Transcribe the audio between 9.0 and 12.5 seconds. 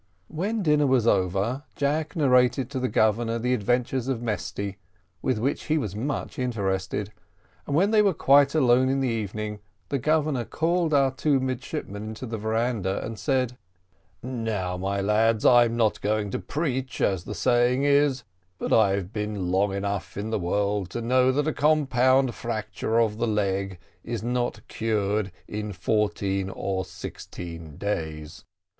evening, the Governor called our two midshipmen into the